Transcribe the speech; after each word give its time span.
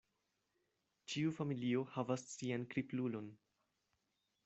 Ĉiu 1.13 1.35
familio 1.41 1.85
havas 1.99 2.27
sian 2.33 2.69
kriplulon. 2.75 3.33